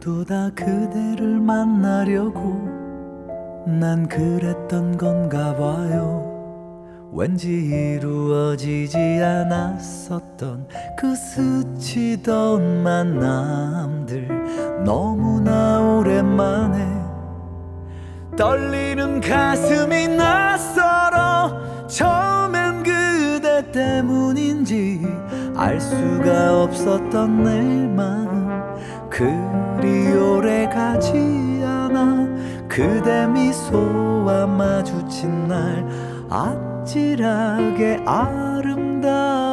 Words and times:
모두 0.00 0.24
다 0.24 0.50
그대를 0.54 1.38
만나려고 1.40 2.40
난 3.66 4.08
그랬던 4.08 4.96
건가 4.96 5.54
봐요. 5.54 6.26
왠지 7.12 7.50
이루어지지 7.50 8.96
않았었던 8.96 10.68
그 10.98 11.14
스치던 11.14 12.82
만남들 12.82 14.26
너무나 14.84 15.80
오랜만에 15.82 16.88
떨리는 18.38 19.20
가슴이 19.20 20.08
낯설어 20.08 21.86
처음엔 21.88 22.82
그대 22.82 23.70
때문인지 23.70 25.06
알 25.54 25.78
수가 25.78 26.62
없었던 26.62 27.44
내 27.44 27.86
마음. 27.88 28.40
그 29.10 29.49
그대 32.80 33.26
미소와 33.26 34.46
마주친 34.46 35.48
날 35.48 35.86
아찔하게 36.30 38.00
아름다워서 38.06 39.50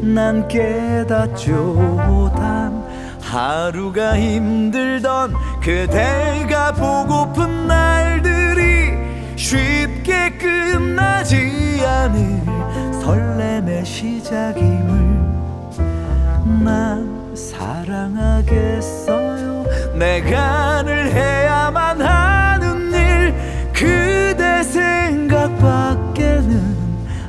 난 0.00 0.46
깨닫죠. 0.46 2.30
단 2.36 2.86
하루가 3.20 4.16
힘들던 4.16 5.34
그대가 5.60 6.70
보고픈 6.70 7.66
날들이 7.66 8.92
쉽게 9.34 10.38
끝나지 10.38 11.82
않을 11.84 12.40
설렘의 13.02 13.84
시작임을 13.84 14.86
난 16.62 17.34
사랑하겠어요. 17.34 19.18
내가 19.98 20.82
늘해 20.82 21.47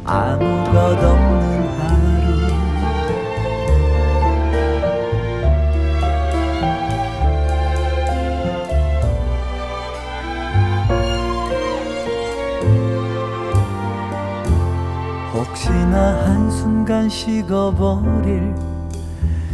아무것 0.09 0.75
없는 1.03 1.69
하루. 1.77 1.99
혹시나 15.31 16.25
한순간 16.25 17.07
식어버릴 17.07 18.55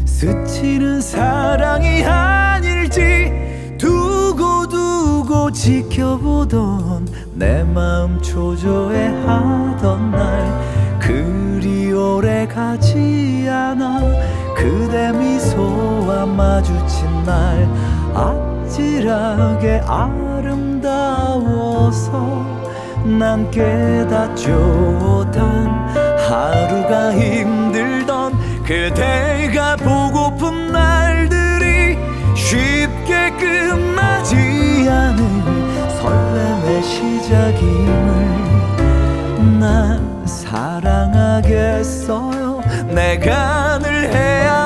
스치는 0.05 1.01
사랑이 1.01 2.05
아닐지 2.05 3.75
두고두고 3.77 5.51
지켜보던 5.51 7.07
내 7.37 7.63
마음 7.65 8.21
초조해 8.21 9.07
하던 9.25 10.11
날 10.11 10.99
그리 11.01 11.91
오래 11.91 12.47
가지 12.47 13.45
않아 13.49 13.99
그대 14.55 15.11
미소와 15.11 16.25
마주친 16.27 17.25
날 17.25 17.67
아찔하게 18.15 19.81
아름다워서 19.85 21.25
난 23.03 23.51
깨닫죠. 23.51 25.29
단 25.33 25.67
하루가 26.17 27.11
힘들던 27.11 28.31
그대가 28.63 29.75
보고픈 29.75 30.71
날들이 30.71 31.97
쉽게 32.33 33.31
끝나지 33.31 34.87
않을 34.89 35.54
설렘의 36.75 36.83
시작임을 36.83 37.89
난 39.59 40.25
사랑하겠어요. 40.25 41.55
내가 42.93 43.79
늘 43.79 44.11
해야 44.13 44.64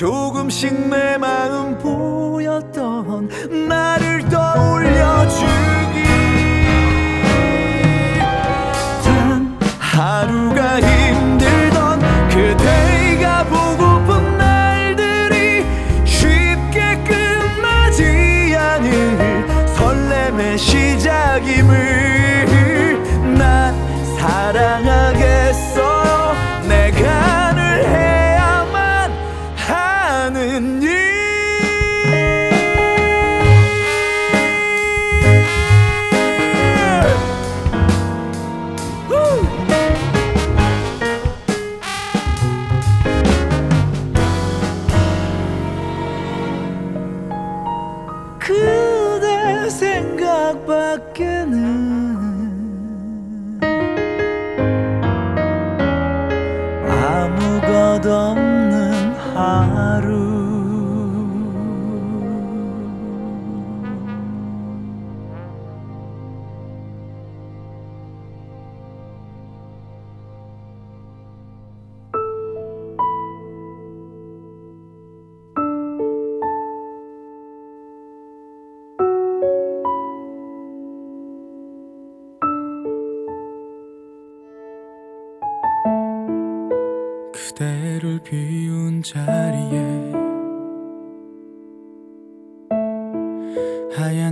조금씩 0.00 0.88
내 0.88 1.18
마음 1.18 1.76
보였던 1.76 3.28
나를 3.68 4.26
떠올려주 4.30 5.44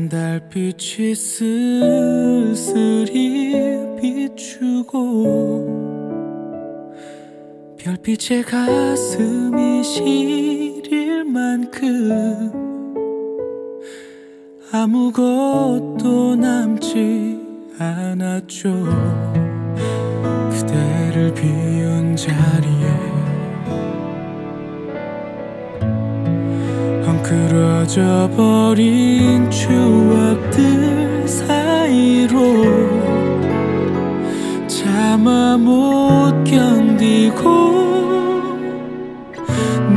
하얀 0.08 0.40
달빛이 0.48 1.14
쓸쓸히 1.14 2.56
비추고 4.00 4.96
별빛에 7.78 8.42
가슴이 8.42 9.84
시릴 9.84 11.24
만큼 11.24 12.50
아무것도 14.72 16.36
남지 16.36 17.40
않았죠. 17.78 18.84
그대를 20.50 21.32
비운 21.34 22.16
자리 22.16 22.77
흐려져버린 27.58 29.50
추억들 29.50 31.26
사이로 31.26 32.38
차마 34.68 35.56
못 35.56 36.44
견디고 36.44 37.42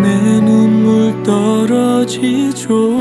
내 0.02 0.42
눈물 0.42 1.22
떨어지죠. 1.22 2.98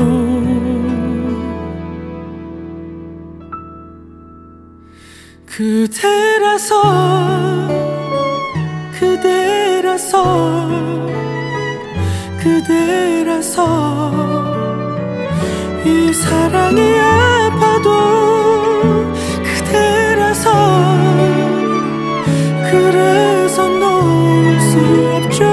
그대라서 5.47 6.75
그대라서 8.99 10.21
그대라서 12.39 12.91
그대라서. 13.41 14.50
이 15.85 16.13
사랑이 16.13 16.99
아파도 16.99 17.89
그대라서. 19.43 20.51
그래서 22.69 23.67
놓을 23.67 24.59
수 24.61 24.77
없죠. 25.15 25.43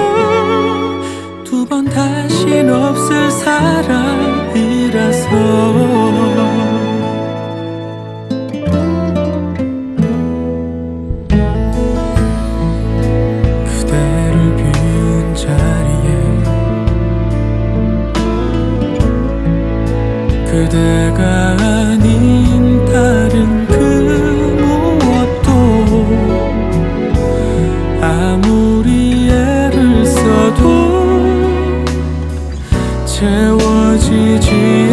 두 1.45 1.65
번 1.67 1.85
다신 1.87 2.71
없을 2.71 3.31
사람이라서. 3.31 5.29
去 34.41 34.88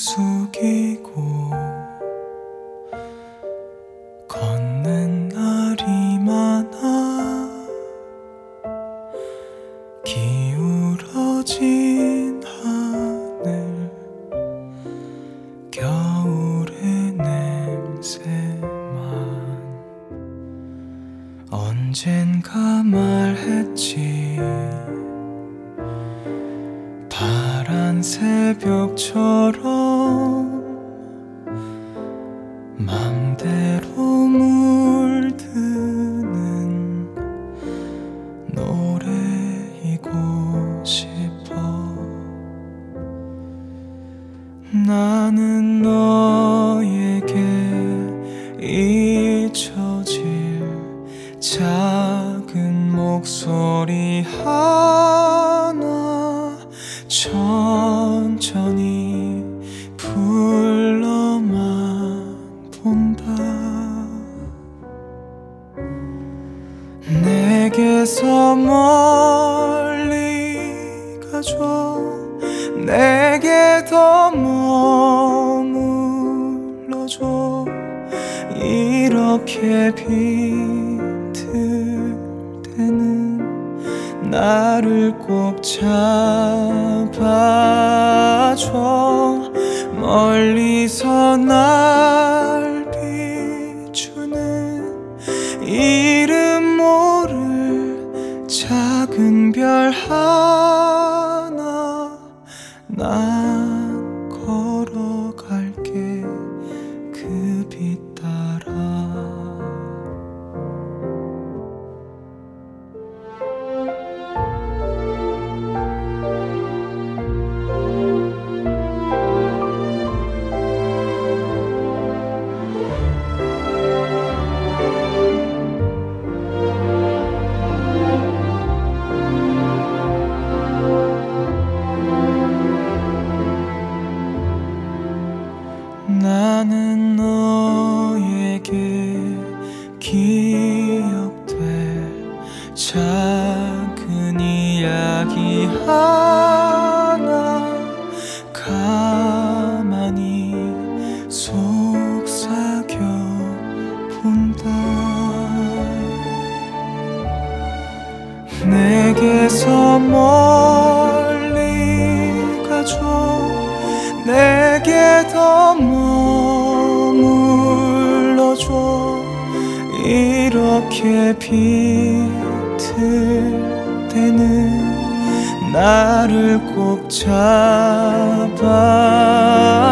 so 0.00 0.29
나를 85.00 85.16
꼭 85.18 85.62
잡아줘. 85.62 87.10
멀리서 89.98 91.36
날 91.38 92.84
비추는 93.90 95.08
이름 95.62 96.76
모를 96.76 98.46
작은 98.46 99.52
별 99.52 99.90
하나 99.90 100.59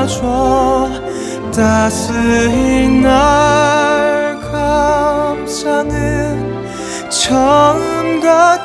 안아줘. 0.08 0.88
따스히 1.54 2.88
날 2.88 4.40
감싸는 4.50 5.90
처음과 7.10 8.57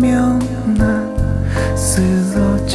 분명 0.00 0.38
난 0.78 1.14
쓰러졌겠지. 1.76 2.70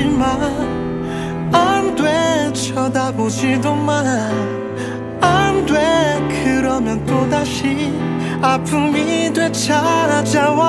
하지만 0.00 1.52
안돼 1.52 2.52
쳐다보지도만 2.54 4.06
안돼 5.20 6.42
그러면 6.42 7.04
또다시 7.04 7.92
아픔이 8.40 9.30
되찾아와. 9.34 10.66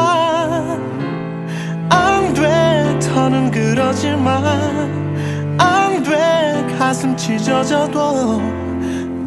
안돼 1.89 2.99
더는 2.99 3.51
그러지만 3.51 4.43
안돼 5.57 6.75
가슴 6.77 7.15
찢어져도. 7.15 8.41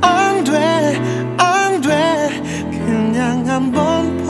안돼 0.03 1.01
안돼 1.39 2.43
그냥 2.71 3.49
한번 3.49 4.24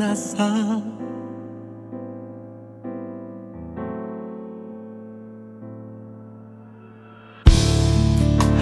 만나사. 0.00 0.80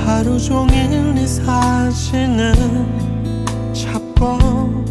하루 0.05 0.37
종일 0.41 1.15
네 1.15 1.25
사진을 1.29 2.53
찾고 3.73 4.85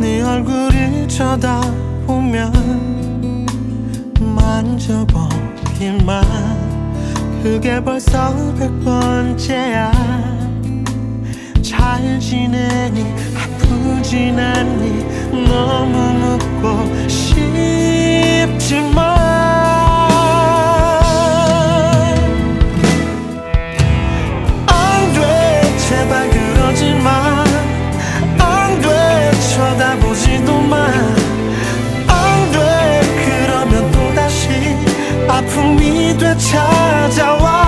네 0.00 0.22
얼굴을 0.22 1.06
쳐다보면 1.06 2.52
만져보기만. 4.34 6.24
그게 7.42 7.84
벌써 7.84 8.34
백 8.54 8.70
번째야. 8.82 9.92
잘 11.62 12.18
지내니? 12.18 13.29
부진하니 13.70 15.06
너무 15.48 15.96
묻고 16.12 17.08
싶지만 17.08 19.00
안돼 24.66 25.76
제발 25.78 26.30
그러지 26.30 26.94
마 26.94 27.44
안돼 28.38 29.30
쳐다보지도 29.54 30.60
마. 30.62 30.86
안돼 32.08 33.00
그러면 33.24 33.90
또다시 33.92 34.48
아픔이 35.28 36.16
되찾아와. 36.18 37.59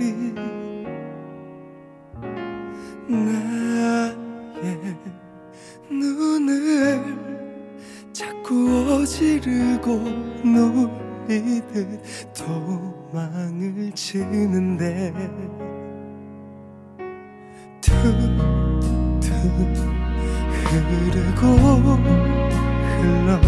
소리 0.00 0.32
나의 3.06 4.16
눈을 5.90 7.04
자꾸 8.10 8.96
어지르고 9.02 9.98
놀리듯 10.42 12.00
도망을 12.32 13.92
치는데 13.94 15.12
툭툭 17.82 19.20
흐르고 20.64 21.46
흘러 23.02 23.38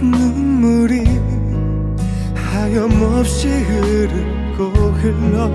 눈물이 0.00 1.04
하염없이 2.34 3.48
흐르 3.48 4.47
고 4.58 4.64
흘러 4.64 5.48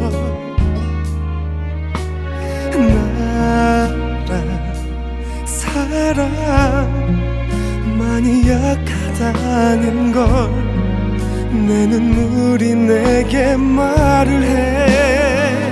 나란 2.72 4.26
사람 5.46 6.32
많이 8.00 8.50
약하다는 8.50 10.12
걸 10.14 10.74
내 11.54 11.86
눈물이 11.86 12.74
내게 12.74 13.56
말을 13.56 14.44
해. 14.44 15.72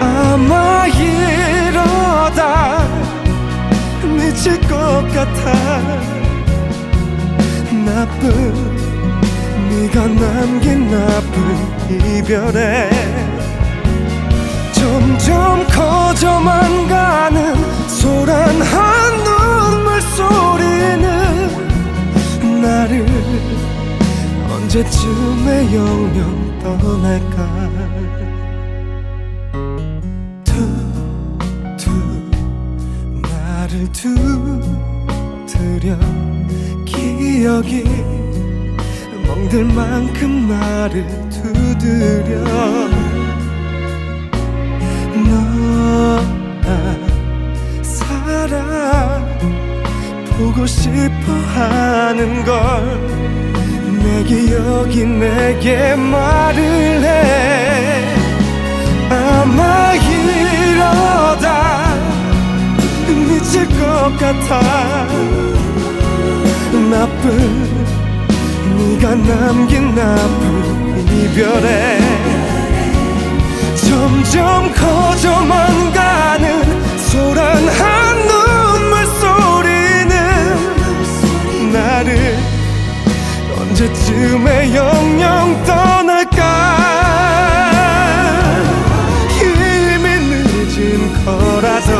아마 0.00 0.86
이러다 0.86 2.82
미칠 4.02 4.58
것 4.62 5.06
같아. 5.14 5.80
나쁜 7.84 8.54
네가 9.68 10.06
남긴 10.06 10.90
나쁜 10.90 11.69
이별에 11.90 12.88
점점 14.72 15.66
커져만 15.66 16.88
가는 16.88 17.54
소란한 17.88 19.24
눈물 19.24 20.00
소리는 20.00 21.50
나를 22.62 23.04
언제쯤에 24.50 25.74
영영 25.74 26.60
떠날까? 26.62 27.90
나를 33.70 33.86
두드려 33.92 35.96
기억이 36.84 37.84
멍들 39.26 39.64
만큼 39.66 40.48
나를 40.48 41.29
두드려 41.78 42.38
너나 45.14 46.96
살아 47.82 49.20
보고 50.36 50.66
싶어 50.66 51.32
하는 51.54 52.44
걸 52.44 53.10
내 54.02 54.24
기억이 54.24 55.04
내게 55.04 55.94
말을 55.94 56.62
해. 57.02 58.14
아마 59.10 59.92
이러다 59.94 61.94
미칠 63.08 63.66
것 63.66 64.16
같아. 64.18 64.60
나쁜 66.90 67.68
네가 68.76 69.14
남긴 69.14 69.94
나쁜 69.94 70.69
이별에 71.10 71.98
점점 73.74 74.72
커져만 74.72 75.92
가는 75.92 76.98
소란한 76.98 78.16
눈물 78.28 79.04
소리는 79.06 80.12
나를 81.72 82.36
언제쯤에 83.58 84.74
영영 84.74 85.64
떠날까? 85.64 86.40
이미 89.42 90.04
늦은 90.28 90.78
거라서 91.24 91.90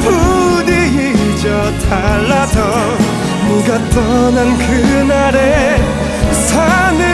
부디 0.00 0.70
잊어 0.72 1.46
달라서 1.88 2.58
네가 3.48 3.68
떠난 3.90 4.38
그날에 4.58 5.38
사는 6.48 7.09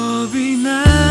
Sobina. 0.00 1.09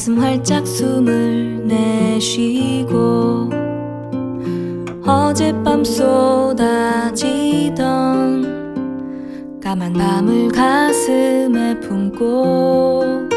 가슴 0.00 0.18
활짝 0.18 0.66
숨을 0.66 1.66
내쉬고 1.66 3.50
어젯밤 5.04 5.84
쏟아지던 5.84 7.20
까만 9.62 9.92
밤을 9.92 10.48
가슴에 10.52 11.78
품고 11.80 13.28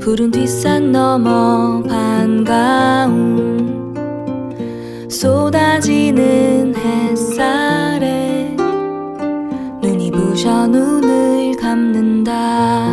푸른 0.00 0.32
뒷산 0.32 0.90
너머 0.90 1.84
반가운 1.88 3.38
쏟아지는 5.08 6.67
눈을 10.66 11.56
감는다 11.56 12.87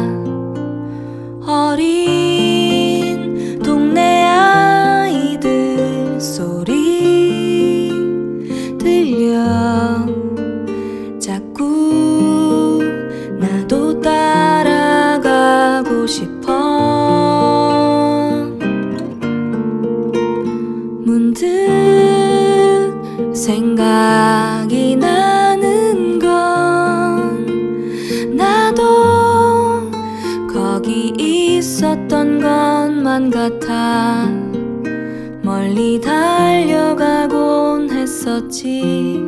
했었지. 38.26 39.23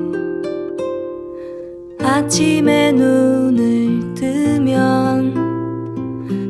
아침에 2.00 2.92
눈을 2.92 4.16
뜨면 4.16 5.36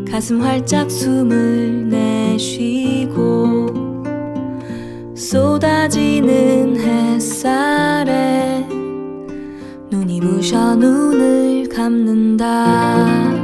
가슴 0.09 0.41
활짝 0.41 0.89
숨을 0.89 1.89
내쉬고 1.89 3.67
쏟아지는 5.13 6.77
햇살에 6.77 8.65
눈이 9.89 10.21
부셔 10.21 10.75
눈을 10.75 11.67
감는다 11.69 13.36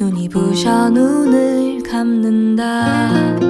눈이 0.00 0.30
부셔 0.30 0.88
눈을 0.88 1.82
감는다 1.82 3.49